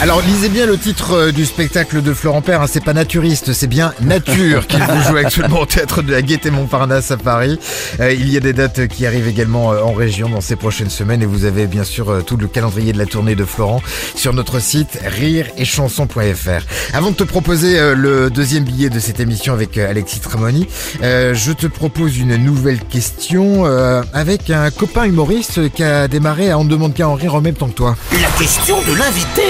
Alors 0.00 0.20
lisez 0.20 0.48
bien 0.50 0.66
le 0.66 0.76
titre 0.76 1.12
euh, 1.12 1.32
du 1.32 1.46
spectacle 1.46 2.02
de 2.02 2.12
Florent 2.12 2.42
Père, 2.42 2.60
hein, 2.60 2.66
c'est 2.70 2.84
pas 2.84 2.92
naturiste, 2.92 3.54
c'est 3.54 3.68
bien 3.68 3.94
nature 4.02 4.66
qu'il 4.66 4.82
vous 4.82 5.00
joue 5.00 5.16
actuellement 5.16 5.60
au 5.60 5.66
théâtre 5.66 6.02
de 6.02 6.12
la 6.12 6.20
Gaîté 6.20 6.50
Montparnasse 6.50 7.10
à 7.10 7.16
Paris. 7.16 7.58
Euh, 8.00 8.12
il 8.12 8.28
y 8.28 8.36
a 8.36 8.40
des 8.40 8.52
dates 8.52 8.86
qui 8.88 9.06
arrivent 9.06 9.28
également 9.28 9.72
euh, 9.72 9.80
en 9.80 9.92
région 9.94 10.28
dans 10.28 10.42
ces 10.42 10.56
prochaines 10.56 10.90
semaines 10.90 11.22
et 11.22 11.26
vous 11.26 11.46
avez 11.46 11.66
bien 11.66 11.84
sûr 11.84 12.10
euh, 12.10 12.20
tout 12.20 12.36
le 12.36 12.48
calendrier 12.48 12.92
de 12.92 12.98
la 12.98 13.06
tournée 13.06 13.34
de 13.34 13.44
Florent 13.46 13.80
sur 14.14 14.34
notre 14.34 14.58
site 14.60 14.98
rireetchanson.fr. 15.06 16.66
Avant 16.92 17.10
de 17.10 17.16
te 17.16 17.24
proposer 17.24 17.78
euh, 17.78 17.94
le 17.94 18.30
deuxième 18.30 18.64
billet 18.64 18.90
de 18.90 18.98
cette 18.98 19.20
émission 19.20 19.54
avec 19.54 19.78
euh, 19.78 19.88
Alexis 19.88 20.20
Tramoni, 20.20 20.66
euh, 21.02 21.34
je 21.34 21.52
te 21.52 21.66
propose 21.66 22.18
une 22.18 22.36
nouvelle 22.36 22.80
question 22.80 23.64
euh, 23.64 24.02
avec 24.12 24.50
un 24.50 24.70
copain 24.70 25.04
humoriste 25.04 25.72
qui 25.72 25.82
a 25.82 26.08
démarré 26.08 26.50
à 26.50 26.58
On 26.58 26.64
ne 26.64 26.68
demande 26.68 26.94
qu'à 26.94 27.08
en 27.08 27.14
rire 27.14 27.34
en 27.36 27.40
même 27.40 27.54
temps 27.54 27.68
que 27.68 27.74
toi. 27.74 27.96
La 28.20 28.28
question 28.38 28.76
de 28.82 28.94
l'invité. 28.98 29.42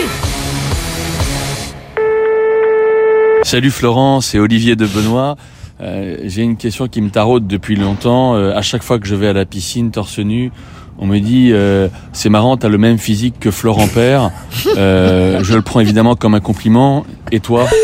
Salut 3.55 3.71
Florent, 3.71 4.21
c'est 4.21 4.41
Olivier 4.41 4.75
de 4.75 4.85
Benoît. 4.85 5.37
Euh, 5.81 6.17
J'ai 6.25 6.43
une 6.43 6.57
question 6.57 6.89
qui 6.89 7.01
me 7.01 7.09
taraude 7.09 7.47
depuis 7.47 7.77
longtemps. 7.77 8.35
Euh, 8.35 8.53
à 8.53 8.63
chaque 8.63 8.83
fois 8.83 8.99
que 8.99 9.07
je 9.07 9.15
vais 9.15 9.29
à 9.29 9.33
la 9.33 9.45
piscine 9.45 9.93
torse 9.93 10.19
nu, 10.19 10.51
on 10.99 11.07
me 11.07 11.21
dit 11.21 11.51
euh, 11.53 11.87
c'est 12.13 12.31
marrant, 12.31 12.57
t'as 12.57 12.69
le 12.69 12.79
même 12.79 12.99
physique 12.99 13.39
que 13.39 13.53
Florent 13.53 13.87
Père. 13.87 14.33
Euh, 14.77 15.39
je 15.45 15.55
le 15.55 15.63
prends 15.63 15.79
évidemment 15.79 16.17
comme 16.17 16.35
un 16.35 16.41
compliment. 16.41 17.07
Et 17.31 17.39
toi? 17.39 17.69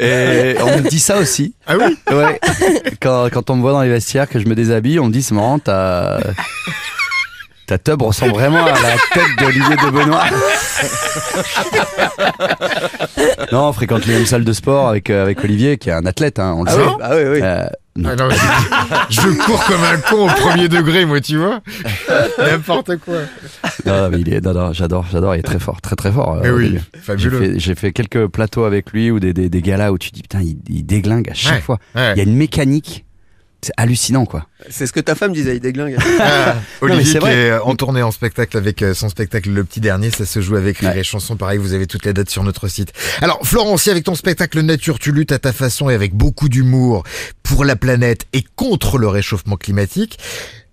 Et 0.00 0.56
on 0.60 0.76
me 0.76 0.88
dit 0.88 0.98
ça 0.98 1.18
aussi. 1.18 1.54
Ah 1.68 1.74
oui? 1.78 1.96
Ouais. 2.12 2.40
Quand, 3.00 3.28
quand 3.30 3.48
on 3.50 3.54
me 3.54 3.60
voit 3.60 3.70
dans 3.70 3.82
les 3.82 3.90
vestiaires, 3.90 4.28
que 4.28 4.40
je 4.40 4.48
me 4.48 4.56
déshabille, 4.56 4.98
on 4.98 5.06
me 5.06 5.12
dit 5.12 5.22
c'est 5.22 5.36
marrant, 5.36 5.60
ta 5.60 6.18
ta 7.70 7.78
tub 7.78 8.02
ressemble 8.02 8.32
vraiment 8.32 8.64
à 8.64 8.72
la 8.72 8.96
tête 9.14 9.38
d'Olivier 9.38 9.76
de 9.76 9.90
Benoît. 9.90 10.24
non, 13.52 13.68
on 13.68 13.72
fréquente 13.72 14.06
les 14.06 14.14
mêmes 14.14 14.26
salles 14.26 14.44
de 14.44 14.52
sport 14.52 14.88
avec 14.88 15.08
euh, 15.08 15.22
avec 15.22 15.42
Olivier, 15.44 15.78
qui 15.78 15.88
est 15.88 15.92
un 15.92 16.04
athlète, 16.06 16.40
hein, 16.40 16.54
on 16.56 16.64
le 16.64 16.70
sait. 16.70 16.76
Ah 17.00 17.10
oui, 17.14 17.22
oui. 17.32 17.40
Euh, 17.42 17.66
non. 17.96 18.10
Ah 18.12 18.16
non, 18.16 18.28
je 19.10 19.44
cours 19.44 19.64
comme 19.66 19.82
un 19.84 19.98
con 19.98 20.24
au 20.28 20.34
premier 20.34 20.68
degré, 20.68 21.04
moi, 21.04 21.20
tu 21.20 21.36
vois. 21.36 21.60
N'importe 22.38 22.96
quoi. 22.98 23.18
Non, 23.86 24.08
mais 24.10 24.20
il 24.20 24.32
est, 24.32 24.40
non, 24.44 24.52
non, 24.52 24.72
j'adore, 24.72 25.06
j'adore, 25.10 25.34
il 25.36 25.40
est 25.40 25.42
très 25.42 25.58
fort, 25.58 25.80
très 25.80 25.96
très 25.96 26.10
fort. 26.10 26.34
euh, 26.36 26.40
Mais 26.42 26.50
oui, 26.50 26.56
Olivier. 26.66 26.80
J'ai 26.94 27.00
fabuleux. 27.00 27.38
fait, 27.38 27.58
j'ai 27.60 27.74
fait 27.76 27.92
quelques 27.92 28.26
plateaux 28.26 28.64
avec 28.64 28.90
lui 28.92 29.10
ou 29.10 29.20
des, 29.20 29.32
des, 29.32 29.48
des 29.48 29.62
galas 29.62 29.90
où 29.92 29.98
tu 29.98 30.10
dis 30.10 30.22
putain, 30.22 30.40
il, 30.40 30.56
il 30.68 30.84
déglingue 30.84 31.28
à 31.30 31.34
chaque 31.34 31.54
Ouais, 31.56 31.60
fois. 31.60 31.78
ouais. 31.94 32.12
Il 32.14 32.18
y 32.18 32.20
a 32.20 32.24
une 32.24 32.36
mécanique, 32.36 33.04
c'est 33.62 33.72
hallucinant 33.76 34.26
quoi. 34.26 34.46
C'est 34.68 34.86
ce 34.86 34.92
que 34.92 35.00
ta 35.00 35.14
femme 35.14 35.32
disait, 35.32 35.56
il 35.56 35.60
déglingue. 35.60 35.96
Ah, 36.20 36.56
mais 36.82 36.90
Olivier 36.92 37.04
c'est 37.04 37.18
qui 37.18 37.24
vrai. 37.24 37.34
est 37.34 37.58
en 37.58 37.74
tournée 37.74 38.02
en 38.02 38.10
spectacle 38.10 38.56
avec 38.56 38.82
euh, 38.82 38.94
son 38.94 39.08
spectacle 39.08 39.50
Le 39.50 39.64
Petit 39.64 39.80
Dernier, 39.80 40.10
ça 40.10 40.26
se 40.26 40.40
joue 40.40 40.56
avec 40.56 40.78
Rire 40.78 40.96
et 40.96 41.02
Chanson, 41.04 41.36
pareil, 41.36 41.58
vous 41.58 41.72
avez 41.72 41.86
toutes 41.86 42.04
les 42.04 42.12
dates 42.12 42.30
sur 42.30 42.42
notre 42.44 42.68
site. 42.68 42.92
Alors 43.22 43.38
Florence, 43.42 43.82
si 43.82 43.90
avec 43.90 44.04
ton 44.04 44.14
spectacle 44.14 44.60
Nature, 44.60 44.98
tu 44.98 45.12
luttes 45.12 45.32
à 45.32 45.38
ta 45.38 45.52
façon 45.52 45.88
et 45.90 45.94
avec 45.94 46.14
beaucoup 46.14 46.48
d'humour 46.48 47.04
pour 47.42 47.64
la 47.64 47.76
planète 47.76 48.26
et 48.32 48.44
contre 48.56 48.98
le 48.98 49.08
réchauffement 49.08 49.56
climatique, 49.56 50.18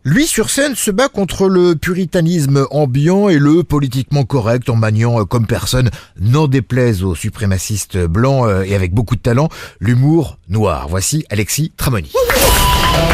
lui, 0.04 0.26
sur 0.26 0.50
scène, 0.50 0.74
se 0.76 0.90
bat 0.90 1.10
contre 1.10 1.50
le 1.50 1.76
puritanisme 1.76 2.66
ambiant 2.72 3.28
et 3.28 3.38
le 3.38 3.64
politiquement 3.64 4.24
correct 4.24 4.70
en 4.70 4.78
maniant 4.78 5.20
euh, 5.20 5.26
comme 5.26 5.46
personne, 5.46 5.90
n'en 6.18 6.48
déplaise 6.48 7.04
aux 7.04 7.14
suprémacistes 7.14 7.98
blancs 7.98 8.48
euh, 8.48 8.64
et 8.64 8.74
avec 8.74 8.94
beaucoup 8.94 9.18
de 9.18 9.22
talent, 9.22 9.50
l'humour 9.82 10.38
noir. 10.48 10.88
Voici 10.88 11.26
Alexis 11.30 11.74
Tramoni. 11.76 12.14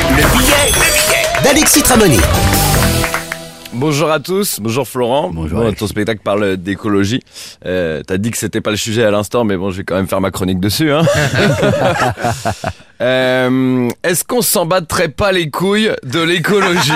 Le 0.10 0.38
billet, 0.38 0.72
le 0.74 0.94
billet 0.94 1.44
d'Alexis 1.44 1.82
Tramoni. 1.84 2.18
Bonjour 3.74 4.12
à 4.12 4.20
tous, 4.20 4.60
bonjour 4.62 4.88
Florent. 4.88 5.32
Bonjour, 5.34 5.60
Bon, 5.62 5.74
ton 5.74 5.88
spectacle 5.88 6.22
parle 6.24 6.58
d'écologie. 6.58 7.22
Euh, 7.66 8.04
T'as 8.06 8.18
dit 8.18 8.30
que 8.32 8.38
c'était 8.38 8.62
pas 8.62 8.70
le 8.72 8.78
sujet 8.78 9.04
à 9.04 9.12
l'instant, 9.12 9.44
mais 9.44 9.58
bon, 9.58 9.72
je 9.72 9.78
vais 9.78 9.84
quand 9.84 9.96
même 9.96 10.08
faire 10.08 10.22
ma 10.22 10.32
chronique 10.32 10.60
dessus. 10.60 10.92
Hein. 10.92 11.02
Euh, 13.04 13.90
Est-ce 14.04 14.24
qu'on 14.24 14.42
s'en 14.42 14.66
battrait 14.66 15.10
pas 15.10 15.34
les 15.34 15.50
couilles 15.50 15.92
de 16.04 16.22
l'écologie 16.22 16.92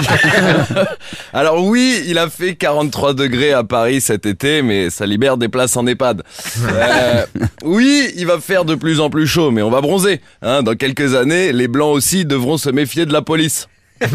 Alors 1.34 1.66
oui, 1.66 2.02
il 2.08 2.18
a 2.18 2.30
fait 2.30 2.56
43 2.56 3.14
degrés 3.14 3.52
à 3.52 3.66
Paris 3.66 4.00
cet 4.00 4.26
été, 4.26 4.62
mais 4.62 4.90
ça 4.90 5.06
libère 5.06 5.36
des 5.36 5.50
places 5.50 5.76
en 5.76 5.86
EHPAD. 5.86 6.24
Euh, 6.64 7.26
oui, 7.64 8.10
il 8.16 8.26
va 8.26 8.40
faire 8.40 8.64
de 8.64 8.76
plus 8.76 9.02
en 9.02 9.10
plus 9.10 9.28
chaud, 9.28 9.52
mais 9.52 9.62
on 9.62 9.70
va 9.70 9.82
bronzer. 9.82 10.22
Hein. 10.42 10.64
Dans 10.64 10.76
quelques 10.76 11.14
années, 11.14 11.52
les 11.52 11.68
blancs 11.68 11.94
aussi 11.94 12.24
devront 12.24 12.58
se 12.58 12.70
méfier 12.70 13.06
de 13.06 13.12
la 13.12 13.22
police. 13.22 13.68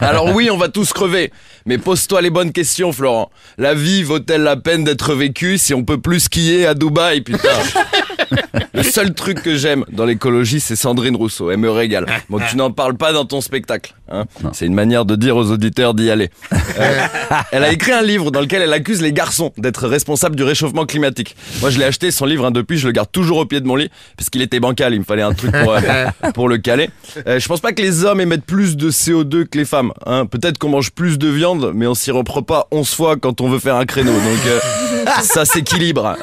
Alors 0.00 0.34
oui, 0.34 0.50
on 0.52 0.56
va 0.56 0.68
tous 0.68 0.92
crever. 0.92 1.32
Mais 1.66 1.78
pose-toi 1.78 2.20
les 2.22 2.30
bonnes 2.30 2.52
questions, 2.52 2.92
Florent. 2.92 3.30
La 3.56 3.74
vie 3.74 4.02
vaut-elle 4.02 4.42
la 4.42 4.56
peine 4.56 4.84
d'être 4.84 5.14
vécue 5.14 5.58
si 5.58 5.74
on 5.74 5.82
peut 5.82 6.00
plus 6.00 6.20
skier 6.20 6.66
à 6.66 6.74
Dubaï, 6.74 7.22
putain? 7.22 7.48
Le 8.74 8.82
seul 8.82 9.14
truc 9.14 9.42
que 9.42 9.56
j'aime 9.56 9.84
dans 9.90 10.04
l'écologie, 10.04 10.60
c'est 10.60 10.76
Sandrine 10.76 11.16
Rousseau. 11.16 11.50
Elle 11.50 11.58
me 11.58 11.70
régale. 11.70 12.06
Bon, 12.28 12.38
tu 12.48 12.56
n'en 12.56 12.70
parles 12.70 12.96
pas 12.96 13.12
dans 13.12 13.24
ton 13.24 13.40
spectacle. 13.40 13.94
Hein 14.10 14.24
c'est 14.52 14.66
une 14.66 14.74
manière 14.74 15.04
de 15.04 15.16
dire 15.16 15.36
aux 15.36 15.50
auditeurs 15.50 15.94
d'y 15.94 16.10
aller. 16.10 16.30
Euh, 16.78 17.06
elle 17.50 17.64
a 17.64 17.72
écrit 17.72 17.90
un 17.90 18.02
livre 18.02 18.30
dans 18.30 18.40
lequel 18.40 18.62
elle 18.62 18.72
accuse 18.72 19.02
les 19.02 19.12
garçons 19.12 19.52
d'être 19.58 19.88
responsables 19.88 20.36
du 20.36 20.44
réchauffement 20.44 20.86
climatique. 20.86 21.34
Moi, 21.60 21.70
je 21.70 21.78
l'ai 21.80 21.84
acheté, 21.84 22.12
son 22.12 22.24
livre, 22.24 22.44
hein, 22.44 22.52
depuis, 22.52 22.78
je 22.78 22.86
le 22.86 22.92
garde 22.92 23.10
toujours 23.10 23.38
au 23.38 23.46
pied 23.46 23.60
de 23.60 23.66
mon 23.66 23.74
lit, 23.74 23.90
parce 24.16 24.30
qu'il 24.30 24.42
était 24.42 24.60
bancal, 24.60 24.94
il 24.94 25.00
me 25.00 25.04
fallait 25.04 25.22
un 25.22 25.32
truc 25.32 25.50
pour, 25.50 25.72
euh, 25.72 26.06
pour 26.34 26.48
le 26.48 26.58
caler. 26.58 26.88
Euh, 27.26 27.40
je 27.40 27.48
pense 27.48 27.58
pas 27.58 27.72
que 27.72 27.82
les 27.82 28.04
hommes 28.04 28.20
émettent 28.20 28.44
plus 28.44 28.76
de 28.76 28.92
CO2 28.92 29.46
que 29.46 29.58
les 29.58 29.64
femmes. 29.64 29.92
Hein. 30.06 30.26
Peut-être 30.26 30.58
qu'on 30.58 30.68
mange 30.68 30.92
plus 30.92 31.18
de 31.18 31.26
viande, 31.26 31.72
mais 31.74 31.88
on 31.88 31.94
s'y 31.94 32.12
reprend 32.12 32.42
pas 32.42 32.68
11 32.70 32.88
fois 32.94 33.16
quand 33.16 33.40
on 33.40 33.48
veut 33.48 33.58
faire 33.58 33.74
un 33.74 33.86
créneau. 33.86 34.12
Donc, 34.12 35.14
ça 35.22 35.44
s'équilibre. 35.44 36.16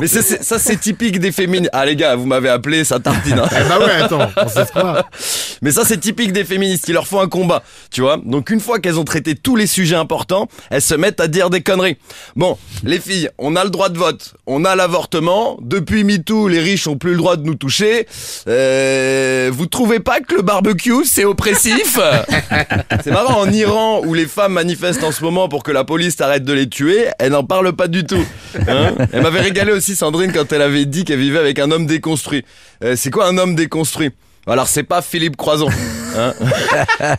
mais 0.00 0.06
ça, 0.06 0.58
c'est 0.58 0.81
typique 0.82 1.20
des 1.20 1.30
féministes. 1.32 1.70
Ah, 1.72 1.86
les 1.86 1.94
gars, 1.96 2.16
vous 2.16 2.26
m'avez 2.26 2.48
appelé, 2.48 2.84
ça 2.84 2.98
tartine. 2.98 3.38
hein. 3.38 3.48
Eh 3.58 3.68
bah 3.68 3.78
ouais, 3.78 4.02
attends, 4.02 4.28
on 4.36 4.48
sait 4.48 4.66
croire. 4.66 5.04
Mais 5.62 5.70
ça, 5.70 5.84
c'est 5.86 5.98
typique 5.98 6.32
des 6.32 6.44
féministes. 6.44 6.86
Il 6.88 6.94
leur 6.94 7.06
faut 7.06 7.20
un 7.20 7.28
combat, 7.28 7.62
tu 7.92 8.00
vois. 8.00 8.18
Donc, 8.24 8.50
une 8.50 8.58
fois 8.60 8.80
qu'elles 8.80 8.98
ont 8.98 9.04
traité 9.04 9.36
tous 9.36 9.54
les 9.54 9.68
sujets 9.68 9.94
importants, 9.96 10.48
elles 10.70 10.82
se 10.82 10.94
mettent 10.94 11.20
à 11.20 11.28
dire 11.28 11.50
des 11.50 11.60
conneries. 11.60 11.96
Bon, 12.34 12.58
les 12.84 12.98
filles, 12.98 13.30
on 13.38 13.54
a 13.54 13.62
le 13.62 13.70
droit 13.70 13.88
de 13.88 13.96
vote, 13.96 14.34
on 14.46 14.64
a 14.64 14.74
l'avortement. 14.74 15.56
Depuis 15.62 16.02
MeToo, 16.02 16.48
les 16.48 16.58
riches 16.58 16.88
ont 16.88 16.96
plus 16.96 17.12
le 17.12 17.16
droit 17.18 17.36
de 17.36 17.44
nous 17.44 17.54
toucher. 17.54 18.08
Euh, 18.48 19.50
vous 19.52 19.66
trouvez 19.66 20.00
pas 20.00 20.18
que 20.20 20.34
le 20.34 20.42
barbecue, 20.42 21.04
c'est 21.04 21.24
oppressif? 21.24 21.98
C'est 23.04 23.10
marrant, 23.10 23.40
en 23.40 23.50
Iran, 23.50 24.00
où 24.04 24.14
les 24.14 24.26
femmes 24.26 24.52
manifestent 24.54 25.04
en 25.04 25.12
ce 25.12 25.22
moment 25.22 25.48
pour 25.48 25.62
que 25.62 25.70
la 25.70 25.84
police 25.84 26.20
arrête 26.20 26.44
de 26.44 26.52
les 26.52 26.68
tuer, 26.68 27.06
elle 27.18 27.32
n'en 27.32 27.44
parle 27.44 27.72
pas 27.72 27.86
du 27.88 28.04
tout. 28.04 28.24
Hein 28.68 28.92
elle 29.12 29.22
m'avait 29.22 29.40
régalé 29.40 29.72
aussi, 29.72 29.94
Sandrine, 29.96 30.32
quand 30.32 30.52
elle 30.52 30.62
avait 30.62 30.71
dit 30.86 31.04
qu'elle 31.04 31.18
vivait 31.20 31.38
avec 31.38 31.58
un 31.58 31.70
homme 31.70 31.86
déconstruit. 31.86 32.44
Euh, 32.84 32.94
c'est 32.96 33.10
quoi 33.10 33.26
un 33.28 33.38
homme 33.38 33.54
déconstruit? 33.54 34.10
Alors 34.46 34.66
c'est 34.66 34.82
pas 34.82 35.02
Philippe 35.02 35.36
Croison. 35.36 35.68
Hein 36.14 36.34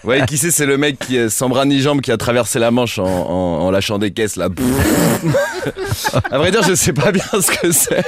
ouais, 0.03 0.23
qui 0.27 0.37
c'est? 0.37 0.51
C'est 0.51 0.67
le 0.67 0.77
mec 0.77 0.99
qui, 0.99 1.17
euh, 1.17 1.27
sans 1.27 1.49
bras 1.49 1.65
ni 1.65 1.81
jambes, 1.81 1.99
qui 2.01 2.11
a 2.11 2.17
traversé 2.17 2.59
la 2.59 2.69
Manche 2.69 2.99
en, 2.99 3.05
en- 3.05 3.61
en 3.65 3.71
lâchant 3.71 3.97
des 3.97 4.11
caisses 4.11 4.35
là. 4.35 4.49
à 6.31 6.37
vrai 6.37 6.51
dire, 6.51 6.61
je 6.61 6.75
sais 6.75 6.93
pas 6.93 7.11
bien 7.11 7.23
ce 7.33 7.49
que 7.59 7.71
c'est. 7.71 8.03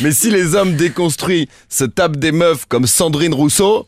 Mais 0.00 0.12
si 0.12 0.30
les 0.30 0.54
hommes 0.54 0.74
déconstruits 0.74 1.50
se 1.68 1.84
tapent 1.84 2.16
des 2.16 2.32
meufs 2.32 2.64
comme 2.66 2.86
Sandrine 2.86 3.34
Rousseau, 3.34 3.86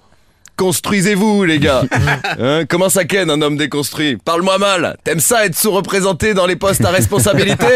construisez-vous 0.57 1.45
les 1.45 1.59
gars. 1.59 1.83
Hein, 2.41 2.65
comment 2.69 2.89
ça 2.89 3.05
ken 3.05 3.31
un 3.31 3.41
homme 3.43 3.57
déconstruit 3.57 4.17
Parle-moi 4.17 4.59
mal. 4.59 4.97
T'aimes 5.05 5.21
ça 5.21 5.45
être 5.45 5.57
sous-représenté 5.57 6.35
dans 6.35 6.47
les 6.47 6.57
postes 6.57 6.85
à 6.85 6.91
responsabilité 6.91 7.67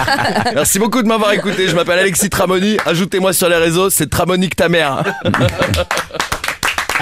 Merci 0.54 0.78
beaucoup 0.78 1.02
de 1.02 1.08
m'avoir 1.08 1.32
écouté. 1.32 1.68
Je 1.68 1.74
m'appelle 1.74 1.98
Alexis 1.98 2.30
Tramoni. 2.30 2.76
Ajoutez-moi 2.84 3.32
sur 3.32 3.48
les 3.48 3.56
réseaux. 3.56 3.90
C'est 3.90 4.10
Tramonique 4.10 4.56
ta 4.56 4.68
mère. 4.68 5.02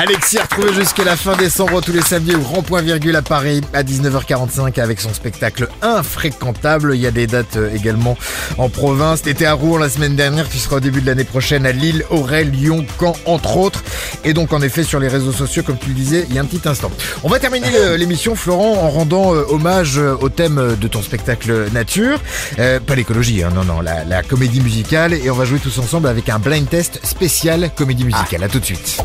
Alexis 0.00 0.38
retrouvé 0.38 0.72
jusqu'à 0.72 1.04
la 1.04 1.14
fin 1.14 1.36
décembre 1.36 1.82
tous 1.82 1.92
les 1.92 2.00
samedis 2.00 2.34
au 2.34 2.38
Grand 2.38 2.62
Point 2.62 2.80
Virgule 2.80 3.14
à 3.16 3.20
Paris 3.20 3.60
à 3.74 3.82
19h45 3.82 4.80
avec 4.80 4.98
son 4.98 5.12
spectacle 5.12 5.68
Infréquentable. 5.82 6.92
Il 6.94 7.02
y 7.02 7.06
a 7.06 7.10
des 7.10 7.26
dates 7.26 7.58
euh, 7.58 7.74
également 7.74 8.16
en 8.56 8.70
province. 8.70 9.20
T'étais 9.20 9.44
à 9.44 9.52
Rouen 9.52 9.76
la 9.76 9.90
semaine 9.90 10.16
dernière, 10.16 10.48
tu 10.48 10.56
seras 10.56 10.76
au 10.76 10.80
début 10.80 11.02
de 11.02 11.06
l'année 11.06 11.24
prochaine 11.24 11.66
à 11.66 11.72
Lille, 11.72 12.02
Auray, 12.08 12.46
Lyon, 12.46 12.86
Caen 12.98 13.14
entre 13.26 13.58
autres. 13.58 13.84
Et 14.24 14.32
donc 14.32 14.54
en 14.54 14.62
effet 14.62 14.84
sur 14.84 15.00
les 15.00 15.08
réseaux 15.08 15.32
sociaux 15.32 15.62
comme 15.62 15.76
tu 15.76 15.88
le 15.88 15.94
disais 15.94 16.24
il 16.30 16.34
y 16.34 16.38
a 16.38 16.40
un 16.40 16.46
petit 16.46 16.66
instant. 16.66 16.90
On 17.22 17.28
va 17.28 17.38
terminer 17.38 17.98
l'émission 17.98 18.34
Florent 18.36 18.82
en 18.82 18.88
rendant 18.88 19.34
euh, 19.34 19.44
hommage 19.50 19.98
euh, 19.98 20.16
au 20.18 20.30
thème 20.30 20.76
de 20.80 20.88
ton 20.88 21.02
spectacle 21.02 21.70
Nature. 21.74 22.22
Euh, 22.58 22.80
pas 22.80 22.94
l'écologie, 22.94 23.42
hein, 23.42 23.50
non 23.54 23.64
non, 23.64 23.82
la, 23.82 24.06
la 24.06 24.22
comédie 24.22 24.62
musicale 24.62 25.12
et 25.12 25.28
on 25.28 25.34
va 25.34 25.44
jouer 25.44 25.58
tous 25.58 25.78
ensemble 25.78 26.08
avec 26.08 26.30
un 26.30 26.38
blind 26.38 26.66
test 26.66 27.04
spécial 27.04 27.68
comédie 27.76 28.04
musicale. 28.04 28.42
À 28.42 28.48
tout 28.48 28.60
de 28.60 28.64
suite. 28.64 28.98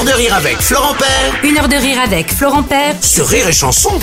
Une 0.00 0.06
heure 0.06 0.14
de 0.14 0.22
rire 0.22 0.34
avec 0.34 0.60
Florent 0.60 0.94
Père 0.94 1.40
Une 1.42 1.58
heure 1.58 1.68
de 1.68 1.74
rire 1.74 1.98
avec 2.00 2.32
Florent 2.32 2.62
Père 2.62 2.94
sur 3.00 3.26
Rire 3.26 3.48
et 3.48 3.52
Chanson. 3.52 3.98